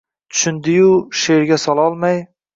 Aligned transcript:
Tushundi-yu, 0.37 0.87
she’rga 1.21 1.61
sololmay 1.67 2.21